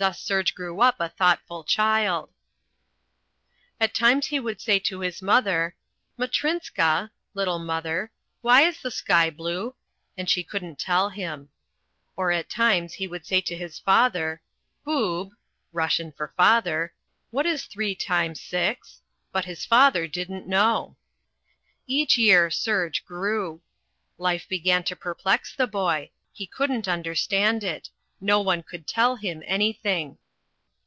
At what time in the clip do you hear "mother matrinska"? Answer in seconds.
5.20-7.10